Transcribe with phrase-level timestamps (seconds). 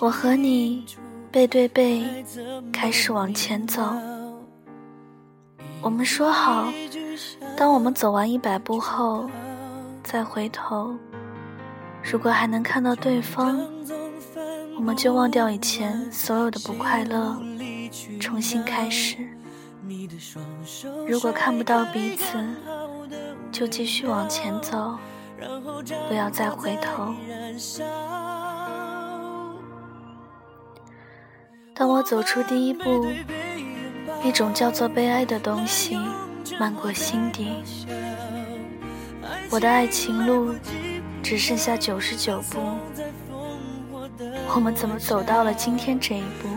[0.00, 0.84] 我和你
[1.32, 2.04] 背对背
[2.72, 3.82] 开始往前走。
[5.80, 6.72] 我们说好，
[7.56, 9.28] 当我们走完一百步后，
[10.02, 10.94] 再回头，
[12.02, 13.58] 如果还能看到对方，
[14.76, 17.36] 我们就忘掉以前所有的不快乐，
[18.20, 19.16] 重新开始。
[21.06, 22.38] 如果看不到彼此，
[23.50, 24.98] 就继续往前走，
[26.08, 27.14] 不要再回头。
[31.78, 33.06] 当我走出第一步，
[34.24, 35.98] 一种叫做悲哀的东西
[36.58, 37.62] 漫过心底。
[39.50, 40.54] 我的爱情路
[41.22, 42.60] 只剩下九十九步，
[44.54, 46.48] 我们怎么走到了今天这一步？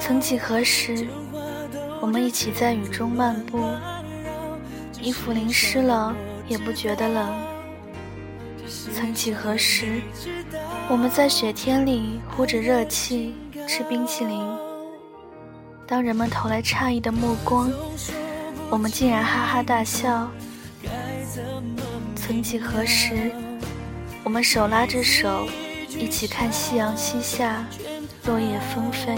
[0.00, 1.06] 曾几何时，
[2.00, 3.64] 我们一起在雨中漫步，
[5.00, 6.12] 衣服淋湿了
[6.48, 7.32] 也不觉得冷。
[8.92, 10.00] 曾几何时，
[10.92, 13.34] 我们在雪天里呼着热气
[13.66, 14.46] 吃冰淇淋。
[15.86, 17.72] 当人们投来诧异的目光，
[18.68, 20.30] 我们竟然哈哈大笑。
[22.14, 23.32] 曾几何时，
[24.22, 25.48] 我们手拉着手
[25.88, 27.64] 一起看夕阳西下，
[28.26, 29.16] 落叶纷飞。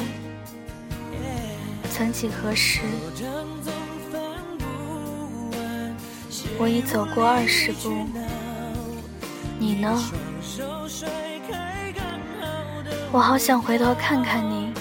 [1.91, 2.83] 曾几何时，
[6.57, 8.07] 我已走过二十步，
[9.59, 10.01] 你呢？
[13.15, 14.73] 我好想回头看看你，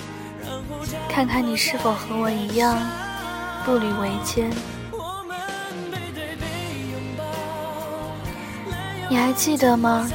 [1.08, 2.76] 看看你是否和我一样
[3.64, 4.50] 步履维艰。
[9.08, 10.09] 你还记得吗？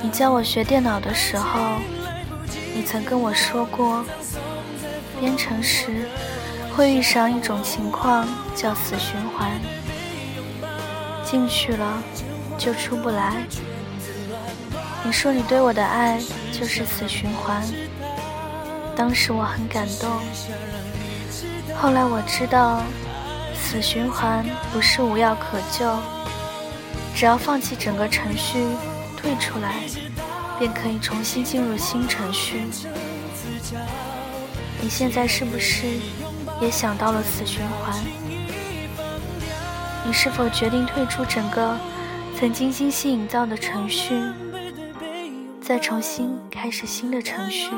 [0.00, 1.80] 你教我学电脑的时候，
[2.72, 4.04] 你曾跟我说过。
[5.18, 6.08] 编程时
[6.76, 8.24] 会遇上一种情况，
[8.54, 9.50] 叫死循环。
[11.24, 12.00] 进去了
[12.56, 13.42] 就出不来。
[15.04, 16.20] 你说你对我的爱
[16.52, 17.62] 就是死循环，
[18.96, 20.08] 当时我很感动。
[21.76, 22.82] 后来我知道，
[23.54, 25.98] 死循环不是无药可救，
[27.16, 28.64] 只要放弃整个程序，
[29.16, 29.74] 退出来，
[30.58, 32.62] 便可以重新进入新程序。
[34.80, 35.86] 你现在是不是
[36.60, 37.98] 也想到了死循环？
[40.06, 41.76] 你是否决定退出整个
[42.38, 44.20] 曾经精心营造的程序，
[45.62, 47.70] 再重新开始新的程序？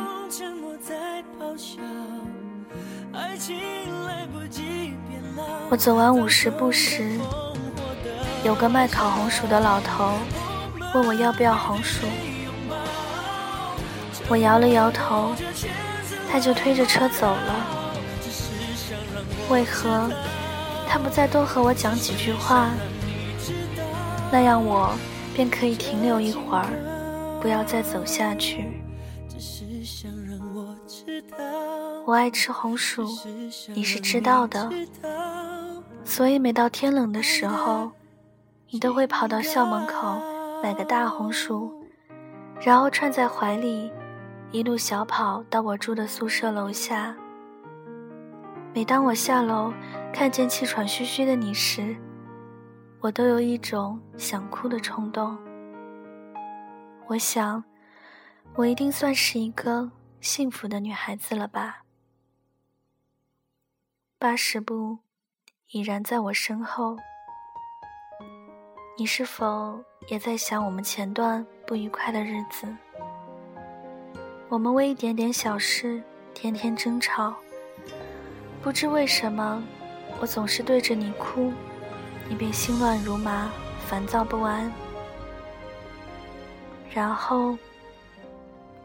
[5.69, 7.19] 我走完五十步时，
[8.43, 10.15] 有个卖烤红薯的老头
[10.95, 12.06] 问我要不要红薯，
[14.28, 15.34] 我摇了摇头。
[16.31, 17.55] 他就推着车走了。
[19.49, 20.11] 为何
[20.89, 22.71] 他不再多和我讲几句话？
[24.33, 24.93] 那样我
[25.33, 26.66] 便可以停留一会儿，
[27.44, 28.65] 不要再走下去。
[32.06, 33.06] 我爱吃红薯，
[33.75, 34.71] 你是知道的。
[36.06, 37.93] 所以每到天冷的时候，
[38.71, 40.19] 你都会跑到校门口
[40.62, 41.71] 买个大红薯，
[42.62, 43.93] 然后串在怀里。
[44.50, 47.15] 一路小跑到我住的宿舍楼下。
[48.72, 49.71] 每当我下楼
[50.15, 51.94] 看见气喘吁吁的你时，
[53.00, 55.37] 我都有一种想哭的冲动。
[57.06, 57.62] 我想，
[58.54, 61.82] 我一定算是一个幸福的女孩子了吧。
[64.19, 64.98] 八十步
[65.70, 66.97] 已然在我身后，
[68.97, 69.78] 你是否
[70.09, 72.66] 也在想我们前段不愉快的日子？
[74.48, 77.34] 我们为一点点小事天天争吵，
[78.62, 79.62] 不知为什么，
[80.21, 81.53] 我总是对着你哭，
[82.31, 83.50] 你便心乱如麻，
[83.86, 84.72] 烦躁不安。
[86.95, 87.59] 然后，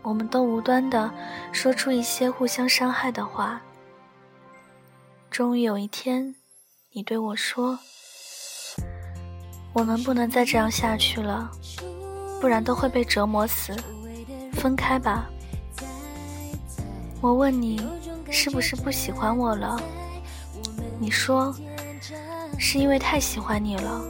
[0.02, 1.12] 我们都无端的
[1.52, 3.62] 说出一些互相伤害的话。
[5.30, 6.36] 终于有一天，
[6.92, 7.78] 你对我说
[9.74, 11.52] ：“我们不能再这样下去了，
[12.42, 13.76] 不然都会被折磨死。
[14.54, 15.30] 分开吧。”
[17.22, 17.80] 我问你，
[18.32, 19.80] 是不是不喜欢我了？
[20.98, 21.54] 你说，
[22.58, 24.02] 是因为太喜欢你了，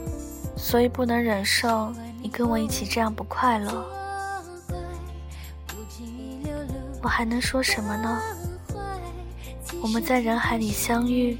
[0.56, 3.84] 所以不能忍受你跟我一起这样不快乐。
[7.02, 8.20] 我还能说什么呢？
[9.82, 11.38] 我们在人海里相遇，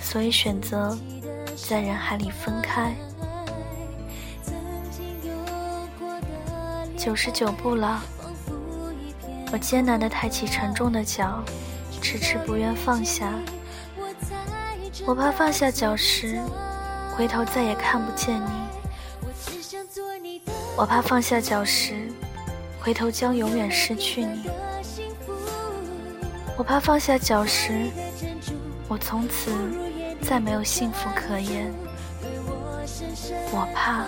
[0.00, 0.96] 所以选择
[1.68, 2.94] 在人海里分开。
[6.96, 8.00] 九十九步了。
[9.50, 11.42] 我艰难地抬起沉重的脚，
[12.02, 13.32] 迟迟不愿放下。
[15.06, 16.38] 我怕放下脚时，
[17.16, 18.67] 回头再也看不见你。
[20.78, 22.08] 我怕放下脚石，
[22.78, 24.48] 回头将永远失去你。
[26.56, 27.90] 我怕放下脚石，
[28.86, 29.50] 我从此
[30.22, 31.74] 再没有幸福可言。
[33.50, 34.04] 我怕。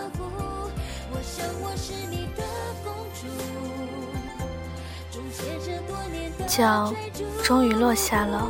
[6.47, 6.95] 脚
[7.43, 8.49] 终于落下了，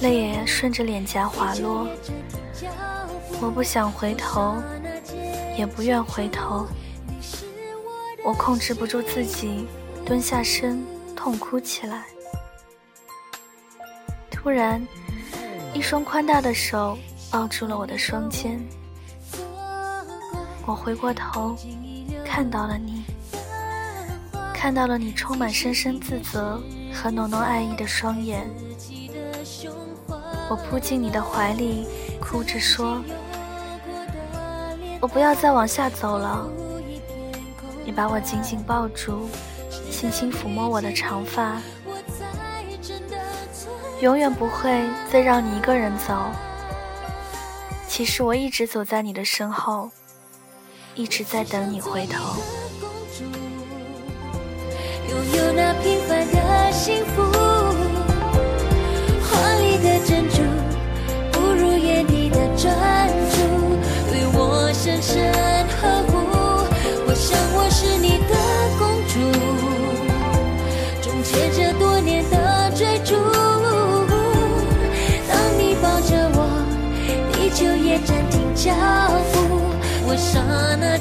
[0.00, 1.86] 泪也顺着脸颊滑落。
[3.38, 4.56] 我不想回头，
[5.56, 6.66] 也不愿回头。
[8.24, 9.66] 我控制不住自己，
[10.04, 10.84] 蹲下身
[11.14, 12.04] 痛哭起来。
[14.30, 14.86] 突然，
[15.72, 16.98] 一双宽大的手
[17.30, 18.60] 抱住了我的双肩。
[20.66, 21.56] 我回过头，
[22.24, 23.04] 看到了你，
[24.54, 26.60] 看到了你充满深深自责
[26.92, 28.48] 和浓浓爱意的双眼。
[30.48, 31.86] 我扑进你的怀里，
[32.20, 33.02] 哭着说
[35.04, 36.48] ：“我不要再往下走了。”
[37.84, 39.28] 你把我紧紧抱住，
[39.90, 41.60] 轻轻抚摸我的长发。
[44.00, 46.14] 永远不会再让你一个人走。
[47.86, 49.90] 其实我一直走在你的身后。
[50.94, 52.36] 一直在等你回头。
[55.10, 57.22] 拥有那平凡的幸福，
[59.20, 60.40] 华丽的珍珠，
[61.30, 62.93] 不如眼底的专注，对
[65.04, 66.16] 我深深呵护。
[67.06, 68.32] 我想我是你的
[68.78, 69.20] 公主，
[71.02, 73.14] 终结这多年的追逐。
[75.28, 76.38] 当你抱着我，
[77.34, 78.72] 地球也暂停脚
[79.34, 79.36] 步。
[80.06, 80.40] 我刹
[80.80, 80.93] 那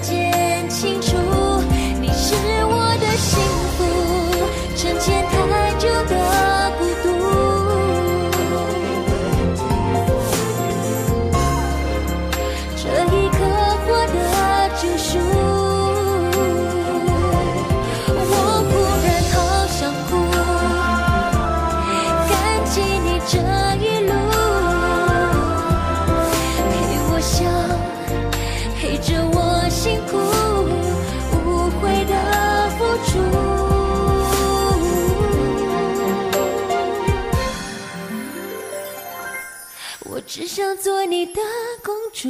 [40.84, 41.40] 做你的
[41.82, 42.30] 公主，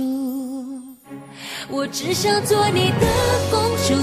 [1.69, 3.07] 我只想做你的
[3.49, 3.95] 公主，